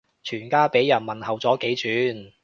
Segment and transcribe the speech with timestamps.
[0.23, 2.31] 全家俾人問候咗幾轉